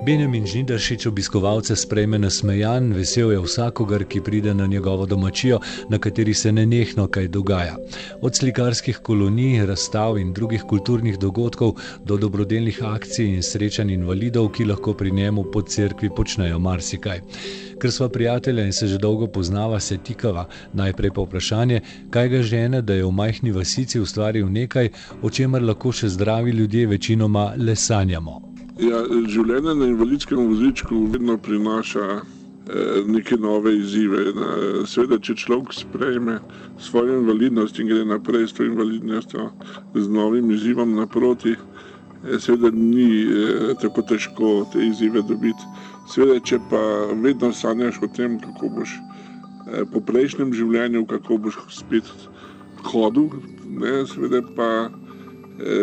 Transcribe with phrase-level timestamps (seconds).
[0.00, 6.34] Benjamin Žnidaršič obiskovalce sprejme nasmejan, vesel je vsakogar, ki pride na njegovo domačijo, na kateri
[6.34, 7.76] se nenehno kaj dogaja.
[8.20, 11.74] Od slikarskih kolonij, razstav in drugih kulturnih dogodkov
[12.04, 17.20] do dobrodelnih akcij in srečanj invalidov, ki lahko pri njemu pod cerkvi počnejo marsikaj.
[17.80, 20.46] Ker sva prijatelja in se že dolgo poznava, se tikava.
[20.72, 24.88] Najprej pa vprašanje, kaj ga žene, da je v majhni vasici ustvaril nekaj,
[25.22, 28.59] o čemer lahko še zdravi ljudje večinoma le sanjamo.
[28.80, 34.22] Ja, življenje na invalidskem vozičku vedno prinaša eh, neke nove izzive.
[34.88, 36.38] Sveda, če človek sprejme
[36.80, 39.50] svojo invalidnost in gre naprej s to invalidnostjo,
[39.98, 45.68] z novim izzivom naproti, eh, seveda ni eh, tako težko te izzive dobiti.
[46.08, 46.82] Sveda, če pa
[47.20, 48.96] vedno sanjaš o tem, kako boš
[49.92, 52.08] po prejšnjem življenju, kako boš spet
[52.88, 53.28] hodil,
[53.68, 54.88] ne, sveda pa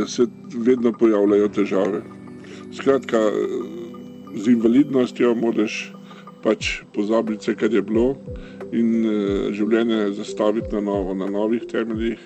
[0.09, 0.25] se
[0.65, 2.01] vedno pojavljajo težave.
[2.73, 3.19] Skratka,
[4.35, 5.93] z invalidnostjo moraš
[6.43, 8.15] pač pozabiti vse, kar je bilo
[8.71, 12.19] in uh, življenje zastaviti na novo, na novih temeljih.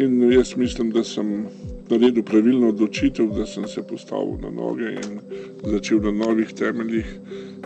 [0.00, 1.46] In jaz mislim, da sem
[1.90, 5.18] naredil pravilno odločitev, da sem se postavil na noge in
[5.66, 7.08] začel na novih temeljih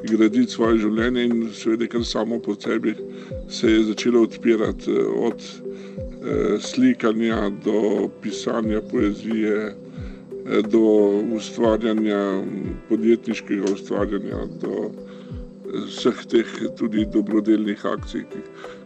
[0.09, 1.27] graditi svoje življenje.
[1.29, 2.95] In seveda, kar samo po sebi
[3.48, 4.97] se je začelo odpirati
[5.29, 9.75] od uh, slikanja do pisanja poezije.
[10.47, 10.81] Eh, do
[11.37, 12.45] ustvarjanja,
[12.89, 18.27] podjetniškega ustvarjanja, do eh, vseh teh tudi dobrodelnih akcij.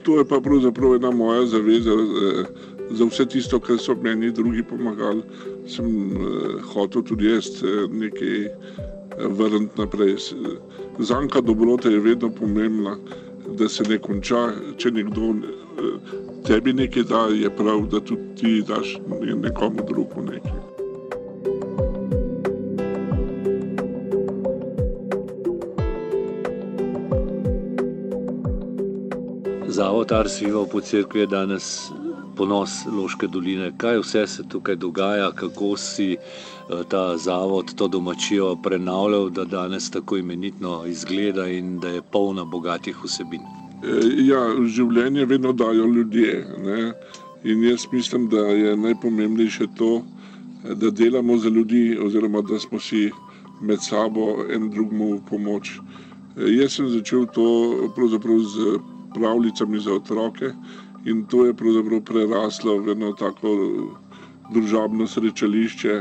[0.06, 2.44] To je pa pravzaprav ena moja zaveza eh,
[2.90, 5.22] za vse tisto, kar so meni drugi pomagali.
[5.66, 5.90] Sem
[6.72, 7.50] hotel tudi jaz
[7.90, 8.48] nekaj
[9.18, 10.14] vrniti naprej.
[10.98, 12.96] Zanka dobrote je vedno pomembna,
[13.58, 15.34] da se ne konča, če nekdo
[16.46, 18.98] tebi nekaj da, je prav, da tudi ti daš
[19.42, 20.67] nekomu drugemu nekaj.
[29.78, 31.90] Zavod Arsivo po crkvi je danes
[32.36, 33.68] ponos Loške doline.
[33.76, 39.90] Kaj vse se tukaj dogaja, kako si eh, ta zavod, to domačijo prenavljal, da danes
[39.90, 43.40] tako imenitno izgleda in da je polna bogatih vsebin.
[43.84, 46.46] E, ja, življenje vedno dajo ljudje.
[46.64, 46.92] Ne?
[47.44, 50.02] In jaz mislim, da je najpomembnejše to,
[50.74, 53.12] da delamo za ljudi, oziroma da smo si
[53.60, 55.76] med sabo en drugemu v pomoč.
[56.36, 57.50] E, jaz sem začel to
[57.94, 58.78] pravzaprav z
[59.14, 60.52] pravljicami za otroke
[61.04, 63.54] in to je pravzaprav preraslo v eno tako
[64.52, 65.94] družabno srečališče.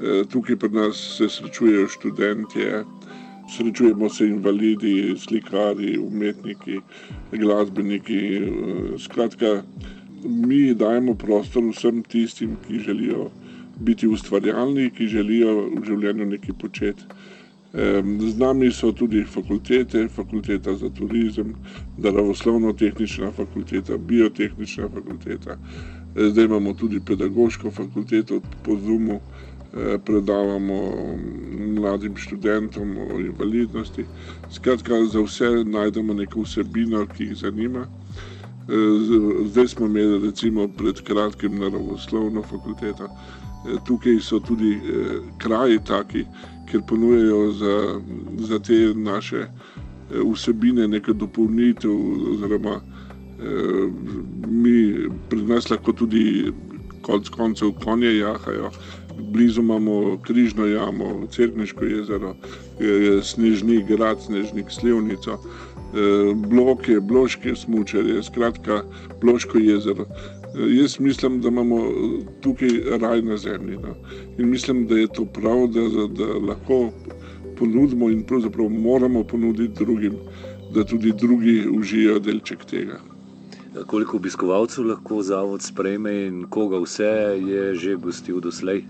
[0.00, 2.84] E, tukaj pri nas se srečujejo študentje,
[3.56, 6.80] srečujemo se invalidi, slikari, umetniki,
[7.32, 8.20] glasbeniki.
[8.36, 8.52] E,
[8.98, 9.62] skratka,
[10.24, 13.30] mi dajemo prostor vsem tistim, ki želijo
[13.80, 17.04] biti ustvarjalni, ki želijo v življenju nekaj početi.
[17.72, 21.54] Z nami so tudi fakultete, fakulteta za turizem,
[21.98, 25.56] naravoslovno-tehnična fakulteta, biotehnična fakulteta.
[26.16, 30.92] Zdaj imamo tudi pedagoško fakulteto po Zumu, eh, predavamo
[31.78, 34.04] mladim študentom o invalidnosti.
[34.50, 37.86] Skratka, za vse najdemo neko vsebino, ki jih zanima.
[37.86, 38.72] Eh,
[39.46, 43.08] zdaj smo imeli recimo pred kratkim naravoslovno fakulteto.
[43.66, 44.78] Eh, tukaj so tudi
[45.38, 46.24] kraji taki,
[46.70, 48.00] ker ponujajo za,
[48.38, 49.50] za te naše eh,
[50.32, 51.90] vsebine nekaj dopolnitev,
[52.34, 53.88] oziroma eh,
[54.46, 56.52] mi pri nas lahko tudi
[57.02, 58.70] konc koncev konje jahajo.
[59.32, 62.34] Blizu imamo križno jamo, crkniško jezero,
[63.22, 68.82] snežni grad, snežnik slivnico, eh, bloke, bloške smučarje, skratka,
[69.20, 70.06] bloško jezero.
[70.54, 71.78] Jaz mislim, da imamo
[72.40, 72.68] tukaj
[73.00, 73.76] raj na zemlji.
[73.76, 73.94] No.
[74.38, 76.90] In mislim, da je to prav, da, da lahko
[77.58, 80.12] ponudimo in pravzaprav moramo ponuditi drugim,
[80.74, 83.00] da tudi drugi užijo delček tega.
[83.86, 87.10] Koliko obiskovalcev lahko zavod sprejme in koga vse
[87.46, 88.84] je že gostil doslej?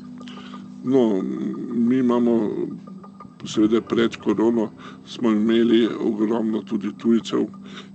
[0.85, 1.23] No,
[1.75, 2.51] mi imamo
[3.47, 4.71] seveda pred korono
[5.07, 7.47] smo imeli ogromno tudi tujcev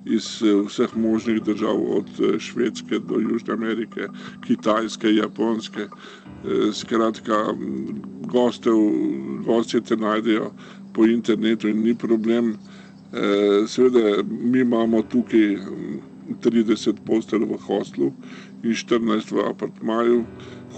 [0.05, 4.07] iz eh, vseh možnih držav, od eh, Švedske do Južne Amerike,
[4.47, 5.81] Kitajske, Japonske.
[5.81, 7.53] Eh, skratka,
[8.27, 8.73] gostev,
[9.45, 10.51] gostje te najdejo
[10.93, 12.55] po internetu in ni problem.
[13.67, 15.57] Seveda, mi imamo tukaj
[16.43, 18.11] 30 mm, postelj v hostlu
[18.63, 20.23] in 14 v apartmaju.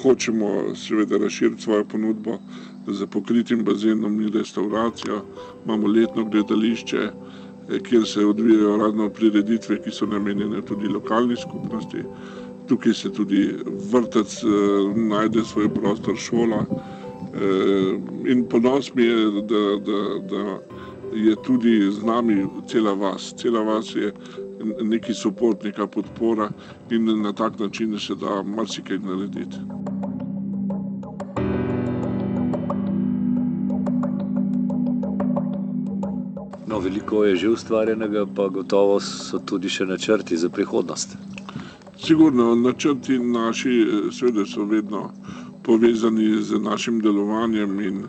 [0.01, 2.37] Hočemo seveda razširiti svojo ponudbo
[2.87, 5.21] z pokritim bazenom in restauracijo.
[5.65, 12.03] Imamo letno gledališče, eh, kjer se odvijajo razne prireditve, ki so namenjene tudi lokalni skupnosti.
[12.67, 13.55] Tukaj se tudi
[13.91, 14.47] vrtec eh,
[14.95, 16.65] najde svoj prostor, šola.
[18.25, 19.99] In ponos mi je, da, da,
[20.29, 20.59] da
[21.13, 23.33] je tudi z nami cela vas.
[23.37, 24.13] Cela vas je
[24.81, 26.49] neki podpor, neka podpora
[26.91, 29.76] in na tak način se da marsikaj narediti.
[36.67, 41.15] No, veliko je že ustvarjenega, pa gotovo so tudi še načrti za prihodnost.
[41.95, 43.75] Sigurno, načrti naši,
[44.11, 45.07] seveda, so vedno
[45.63, 48.03] povezani z našim delovanjem in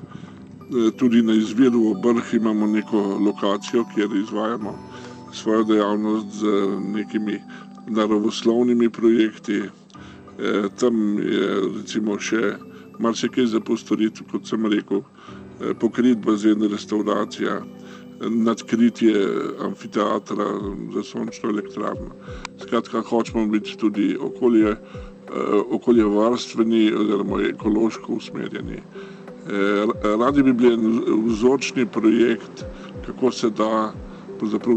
[0.99, 4.75] tudi na izviru obrh imamo neko lokacijo, kjer izvajamo
[5.33, 6.59] svojo dejavnost z
[6.95, 7.39] nekimi
[7.87, 9.63] naravoslovnimi projekti.
[9.63, 12.57] E, tam je recimo še
[12.99, 15.03] marsikaj za postoriti, kot sem rekel,
[15.79, 17.63] pokrit bazen, restauracija,
[18.21, 19.27] nadkritje
[19.65, 20.45] amfiteatra
[20.95, 22.11] za sončno elektrarno.
[22.63, 24.77] Skratka, hočemo biti tudi okolje, e,
[25.71, 28.83] okoljevarstveni oziroma ekološko usmerjeni.
[30.19, 32.65] Radi bi bili en vzorčni projekt,
[33.07, 33.93] kako se da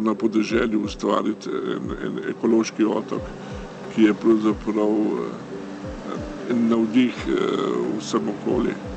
[0.02, 3.22] na podeželju ustvariti en, en ekološki otok,
[3.96, 4.96] ki je pravzaprav
[6.50, 7.28] en navdih
[8.00, 8.91] vsem okolju.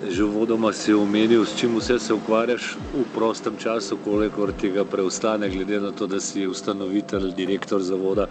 [0.00, 5.50] Že vodoma si omenil, s čim vse se ukvarjaš v prostem času, koliko tega preostane,
[5.52, 8.24] glede na to, da si ustanovitelj, direktor zavoda,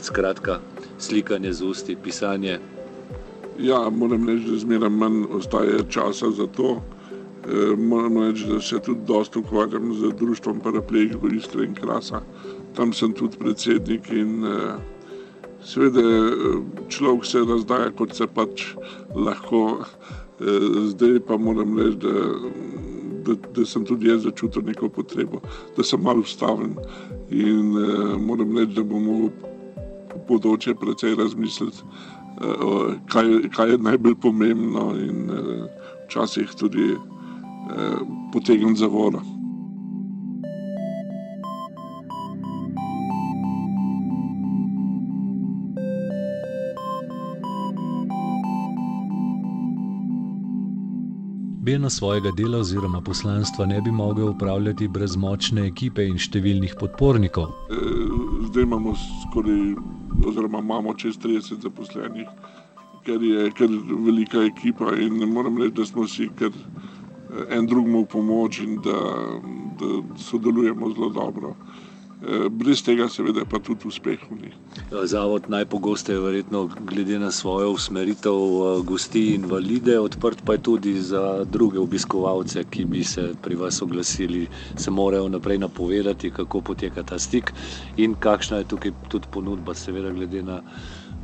[0.00, 0.60] skratka,
[0.98, 2.58] slikanje z usti, pisanje.
[3.60, 6.80] Ja, moram reči, da zmeraj manj ostaje časa za to.
[7.76, 12.24] Moram reči, da se tudi dosta ukvarjam z društvom paraplegikov Istre in Krasa.
[12.72, 14.40] Tam sem tudi predsednik in
[15.60, 16.00] seveda
[16.88, 18.72] človek se razdaja, kot se pač
[19.14, 19.84] lahko.
[20.90, 22.12] Zdaj pa moram reči, da,
[23.26, 25.40] da, da sem tudi jaz začutil neko potrebo,
[25.76, 26.74] da sem malo ustaven
[27.30, 27.74] in
[28.26, 29.30] moram reči, da bom mogel
[30.14, 31.82] v bodoče precej razmisliti,
[33.12, 35.30] kaj, kaj je najbolj pomembno in
[36.06, 36.94] včasih tudi
[38.32, 39.33] potegniti za vodo.
[51.64, 57.46] Beno svojega dela oziroma poslanstva ne bi mogel opravljati brez močne ekipe in številnih podpornikov.
[58.50, 59.62] Zdaj imamo skoraj,
[60.28, 62.28] oziroma imamo čez trideset zaposlenih,
[63.06, 63.72] kar je kar
[64.08, 66.52] velika ekipa in moram reči, da smo si kar
[67.48, 69.00] en drugemu v pomoč in da,
[69.80, 71.54] da sodelujemo zelo dobro.
[72.50, 74.52] Brez tega seveda pa tudi uspehov ni.
[75.04, 78.32] Zavod najpogosteje verjetno glede na svojo usmeritev
[78.82, 84.46] gosti invalide, odprt pa je tudi za druge obiskovalce, ki bi se pri vas oglasili,
[84.76, 87.52] se morajo vnaprej napovedati, kako poteka ta stik
[87.96, 90.62] in kakšna je tukaj tudi ponudba, seveda glede na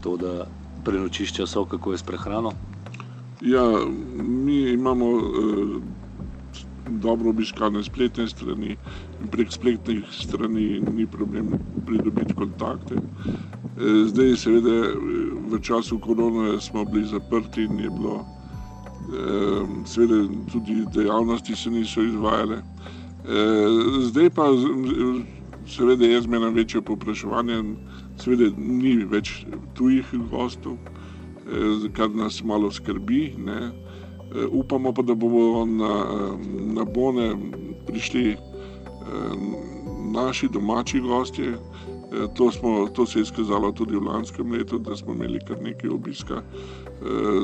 [0.01, 0.45] to, da
[0.77, 2.53] prenočišča so, kako je s prehrano.
[3.41, 3.65] Ja,
[4.19, 5.07] mi imamo
[6.91, 8.77] dobro obiskane spletne strani
[9.21, 11.53] in prek spletnih strani ni problem
[11.87, 12.95] pridobiti kontakte.
[14.07, 14.77] Zdaj seveda
[15.51, 18.25] v času korone smo bili zaprti in je bilo
[19.87, 22.63] seveda tudi dejavnosti se niso izvajale.
[24.01, 24.49] Zdaj pa
[25.67, 27.63] seveda je zmeraj večje povpraševanje,
[28.17, 29.45] seveda ni več
[29.75, 30.79] tujih gostov,
[31.93, 33.90] kar nas malo skrbi, ne.
[34.53, 36.05] Upamo pa, da bomo na,
[36.75, 37.37] na bone
[37.87, 38.37] prišli
[40.13, 41.59] naši domači gostje.
[42.35, 45.91] To smo, to se je izkazalo tudi v lanskem letu, da smo imeli kar nekaj
[45.91, 46.43] obiska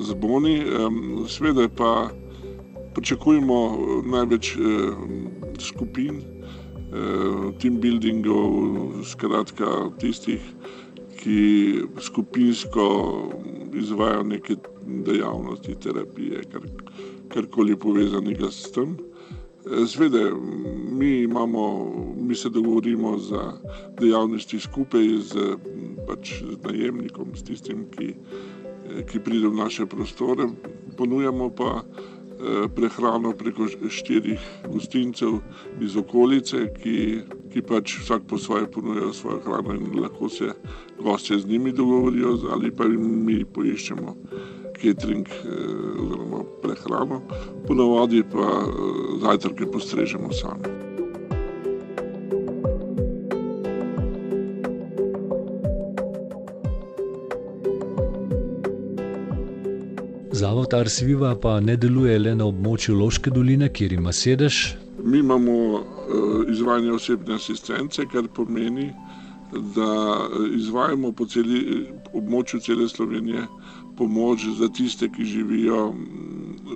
[0.02, 0.62] z boni.
[1.28, 2.10] Seveda pa
[2.94, 4.56] pričakujemo največ
[5.58, 6.22] skupin,
[7.58, 8.50] team buildingov,
[9.04, 10.40] skratka tistih,
[11.26, 12.84] ki skupinsko
[13.74, 14.54] izvajajo neke
[14.86, 16.42] dejavnosti, terapije,
[17.28, 18.94] karkoli povezanega s tem.
[19.86, 20.30] Seveda
[20.92, 21.64] mi imamo,
[22.16, 23.52] mi se dogovorimo za
[24.00, 25.34] dejavnosti skupaj s
[26.06, 28.12] pač z najemnikom, s tistim, ki,
[29.10, 30.46] ki pride v naše prostore,
[30.96, 31.82] ponujamo pa
[32.76, 34.40] prehrano preko štirih
[34.70, 35.40] gostincev
[35.82, 36.96] iz okolice, ki,
[37.52, 40.52] ki pač vsak po svoje ponujajo svojo hrano in lahko se
[40.98, 44.16] gostje z njimi dogovorijo ali pa jim mi poiščemo
[44.82, 45.26] catering
[46.00, 47.20] oziroma prehrano,
[47.66, 48.46] ponavadi pa
[49.20, 50.76] zajtrke postrežemo sami.
[60.36, 64.76] Zavod Ars Viva pa ne deluje le na območju Loške doline, kjer ima sedež.
[65.00, 65.54] Mi imamo
[66.50, 68.92] izvajanje osebne asistence, kar pomeni,
[69.76, 73.46] da izvajamo po celi območju cele Slovenije
[73.96, 75.94] pomoč za tiste, ki živijo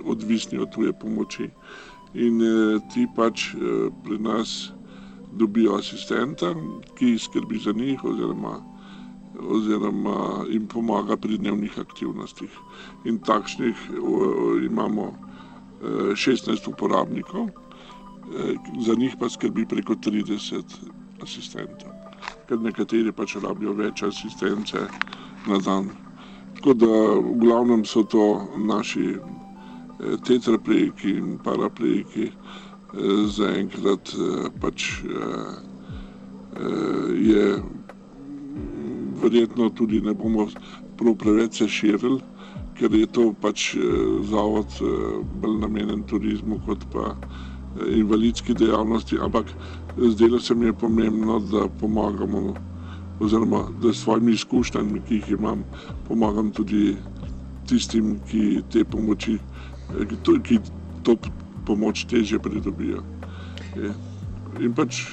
[0.05, 1.49] odvisni od tuje pomoči.
[2.13, 2.41] In
[2.93, 3.51] ti pač
[4.03, 4.71] pri nas
[5.31, 6.53] dobijo asistenta,
[6.97, 8.55] ki skrbi za njih oziroma,
[9.39, 12.51] oziroma jim pomaga pri dnevnih aktivnostih.
[13.05, 13.75] In takšnih
[14.65, 15.11] imamo
[15.81, 17.47] 16 uporabnikov,
[18.79, 20.63] za njih pa skrbi preko 30
[21.23, 21.89] asistentov.
[22.47, 24.77] Ker nekateri pač rabijo več asistence
[25.47, 25.89] na dan.
[26.55, 26.87] Tako da
[27.17, 28.25] v glavnem so to
[28.57, 29.15] naši
[30.25, 32.31] tetraplejki in paraplejki,
[33.27, 34.13] zaenkrat
[34.61, 35.01] pač
[37.21, 37.45] je
[39.21, 40.47] verjetno tudi ne bomo
[40.97, 42.19] prav preveč se širili,
[42.75, 43.71] ker je to pač
[44.27, 44.75] zavod
[45.41, 47.15] bolj namenjen turizmu kot pa
[47.75, 49.45] invalidski dejavnosti, ampak
[49.97, 52.53] zdelo se mi je pomembno, da pomagamo
[53.19, 55.63] oziroma da s svojimi izkušnjami, ki jih imam,
[56.07, 56.95] pomagam tudi
[57.67, 59.37] tistim, ki te pomoči,
[60.43, 60.59] ki
[61.03, 61.15] to
[61.65, 63.03] pomoč težje pridobijo.
[64.59, 65.03] In pač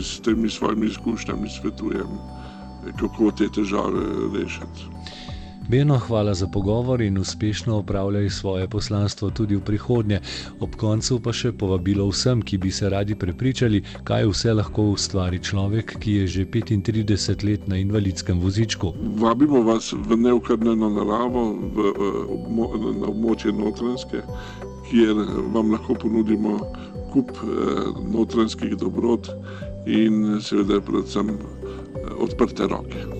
[0.00, 2.18] s temi svojimi izkušnjami svetujem,
[3.00, 4.86] kako te težave rešiti.
[5.70, 10.18] Beno, hvala za pogovor in uspešno opravljaj svoje poslanstvo tudi v prihodnje.
[10.60, 15.38] Ob koncu pa še povabilo vsem, ki bi se radi prepričali, kaj vse lahko ustvari
[15.38, 18.90] človek, ki je že 35 let na invalidskem vozičku.
[19.22, 21.94] Vabimo vas v neokrnjeno naravo, v,
[22.98, 24.26] na območje Notranjske,
[24.90, 25.22] kjer
[25.54, 26.58] vam lahko ponudimo
[27.14, 27.30] kup
[28.10, 29.30] notranjskih dobrot
[29.86, 31.30] in seveda predvsem
[32.18, 33.19] odprte roke.